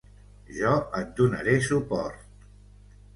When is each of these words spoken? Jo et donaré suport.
Jo 0.53 0.71
et 1.01 1.11
donaré 1.19 1.53
suport. 1.67 2.17